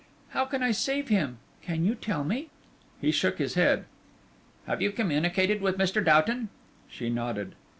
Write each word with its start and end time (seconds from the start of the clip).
How 0.29 0.45
can 0.45 0.63
I 0.63 0.71
save 0.71 1.09
him 1.09 1.37
can 1.61 1.85
you 1.85 1.93
tell 1.93 2.23
me?" 2.23 2.49
He 2.99 3.11
shook 3.11 3.37
his 3.37 3.53
head. 3.53 3.85
"Have 4.65 4.81
you 4.81 4.91
communicated 4.91 5.61
with 5.61 5.77
Mr. 5.77 6.03
Doughton?" 6.03 6.49
She 6.89 7.11
nodded. 7.11 7.53